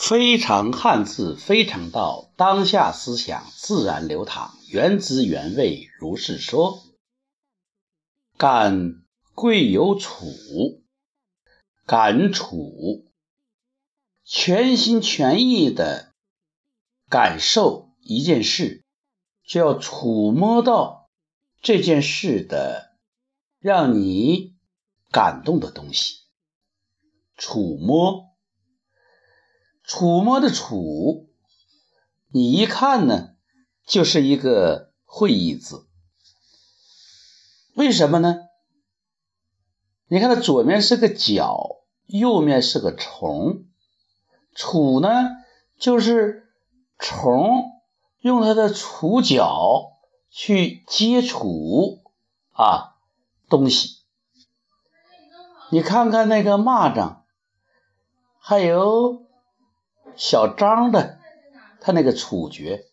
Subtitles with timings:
[0.00, 6.82] 非常汉字，非常道，当下思想自然流淌，原汁原味如是说。
[8.38, 10.24] 感贵有处，
[11.84, 13.04] 感处，
[14.24, 16.14] 全心全意的
[17.10, 18.82] 感受一件事，
[19.46, 21.10] 就要触摸到
[21.60, 22.96] 这件事的
[23.58, 24.56] 让你
[25.10, 26.20] 感动的东西，
[27.36, 28.29] 触摸。
[29.92, 31.26] 触摸的触，
[32.28, 33.30] 你一看呢，
[33.84, 35.88] 就是一个会意字。
[37.74, 38.36] 为什么呢？
[40.06, 43.64] 你看它左面是个角，右面是个虫。
[44.54, 45.08] 触呢，
[45.76, 46.48] 就是
[46.96, 47.64] 虫
[48.20, 49.98] 用它的触角
[50.30, 51.98] 去接触
[52.52, 52.94] 啊
[53.48, 54.04] 东西。
[55.70, 57.22] 你看看那个蚂蚱，
[58.38, 59.28] 还有。
[60.20, 61.18] 小张的
[61.80, 62.84] 他那个处决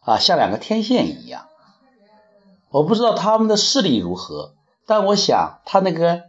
[0.00, 1.46] 啊，像两个天线一样。
[2.70, 6.24] 我不知道他们的视力如何，但我想他那个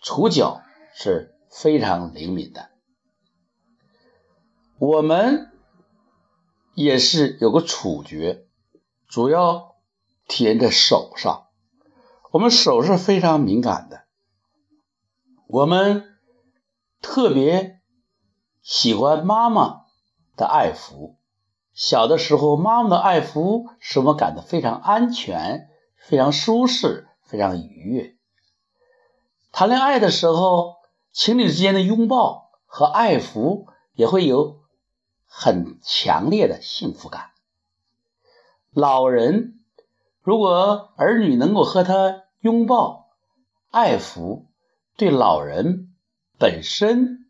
[0.00, 0.62] 触角
[0.94, 2.70] 是非常灵敏的。
[4.78, 5.52] 我们
[6.72, 8.46] 也是有个触觉，
[9.06, 9.76] 主要
[10.26, 11.48] 体现在手上。
[12.32, 14.04] 我们手是非常敏感的，
[15.46, 16.16] 我们
[17.02, 17.75] 特别。
[18.66, 19.82] 喜欢妈妈
[20.34, 21.14] 的爱抚，
[21.72, 28.16] 小的时候妈妈的爱抚使我们感到非常安全、非常舒适、非常愉悦。
[29.52, 30.78] 谈恋爱的时候，
[31.12, 34.58] 情侣之间的拥抱和爱抚也会有
[35.28, 37.30] 很强烈的幸福感。
[38.72, 39.60] 老人
[40.22, 43.10] 如果儿女能够和他拥抱、
[43.70, 44.46] 爱抚，
[44.96, 45.94] 对老人
[46.36, 47.25] 本身。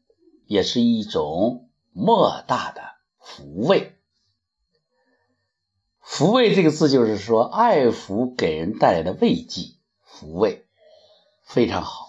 [0.47, 2.83] 也是一种莫大的
[3.21, 3.97] 抚慰。
[6.05, 9.75] 抚慰这个字，就是说爱抚给人带来的慰藉、
[10.09, 10.65] 抚慰，
[11.43, 12.07] 非常好。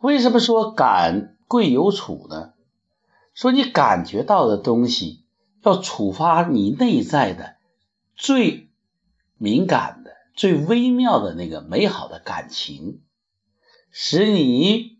[0.00, 2.54] 为什么说感贵有处呢？
[3.34, 5.24] 说你感觉到的东西，
[5.62, 7.56] 要触发你内在的
[8.16, 8.68] 最
[9.36, 13.02] 敏感的、最微妙的那个美好的感情，
[13.90, 14.95] 使你。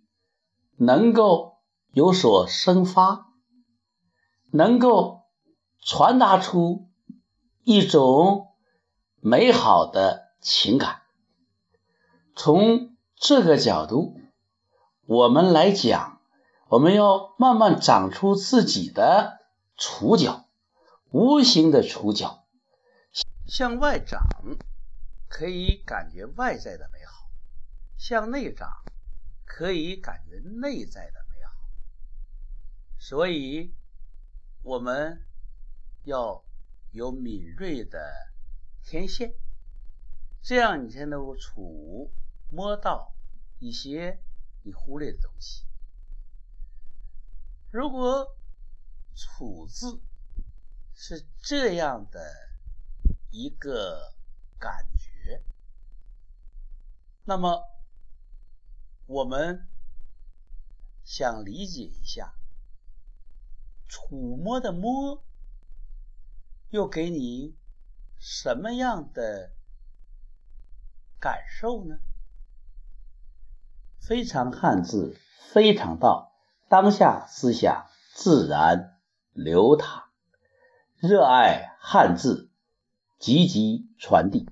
[0.79, 1.59] 能够
[1.93, 3.27] 有所生发，
[4.51, 5.23] 能够
[5.81, 6.89] 传达出
[7.65, 8.49] 一种
[9.21, 11.03] 美好的情感。
[12.35, 14.21] 从这个角度，
[15.07, 16.21] 我们来讲，
[16.69, 19.41] 我们要慢慢长出自己的
[19.77, 20.45] 触角，
[21.11, 22.45] 无形的触角，
[23.47, 24.21] 向外长，
[25.29, 27.31] 可以感觉外在的美好；
[27.97, 28.69] 向内长。
[29.47, 31.55] 可以感觉内在的美好，
[32.99, 33.73] 所以
[34.63, 35.25] 我们
[36.05, 36.45] 要
[36.91, 37.99] 有敏锐的
[38.85, 39.33] 天线，
[40.43, 42.13] 这样你才能够触
[42.51, 43.15] 摸到
[43.61, 44.21] 一些
[44.63, 45.65] 你忽略的东西。
[47.71, 48.37] 如果
[49.17, 50.03] “处”字
[50.95, 52.21] 是这样的
[53.31, 54.13] 一个
[54.59, 55.43] 感觉，
[57.25, 57.76] 那么。
[59.07, 59.69] 我们
[61.05, 62.35] 想理解一下，
[63.87, 65.23] 触摸的摸，
[66.71, 67.55] 又给你
[68.19, 69.53] 什么样的
[71.21, 71.99] 感受呢？
[74.01, 75.17] 非常汉字，
[75.53, 76.33] 非常道，
[76.69, 78.99] 当下思想自然
[79.33, 80.11] 流淌，
[80.99, 82.51] 热爱汉字，
[83.21, 84.49] 积极传递。